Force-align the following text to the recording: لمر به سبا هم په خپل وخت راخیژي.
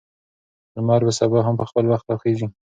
لمر 0.77 1.01
به 1.05 1.11
سبا 1.19 1.39
هم 1.43 1.55
په 1.59 1.65
خپل 1.69 1.85
وخت 1.87 2.05
راخیژي. 2.11 2.47